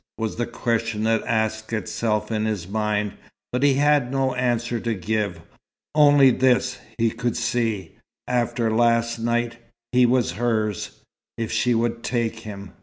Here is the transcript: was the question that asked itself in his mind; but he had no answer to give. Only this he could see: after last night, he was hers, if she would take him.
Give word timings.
was 0.17 0.35
the 0.37 0.47
question 0.47 1.03
that 1.03 1.21
asked 1.27 1.71
itself 1.71 2.31
in 2.31 2.45
his 2.45 2.67
mind; 2.67 3.13
but 3.53 3.61
he 3.61 3.75
had 3.75 4.11
no 4.11 4.33
answer 4.33 4.79
to 4.79 4.95
give. 4.95 5.41
Only 5.93 6.31
this 6.31 6.79
he 6.97 7.11
could 7.11 7.37
see: 7.37 7.97
after 8.27 8.71
last 8.73 9.19
night, 9.19 9.57
he 9.91 10.07
was 10.07 10.31
hers, 10.31 11.03
if 11.37 11.51
she 11.51 11.75
would 11.75 12.01
take 12.01 12.39
him. 12.39 12.71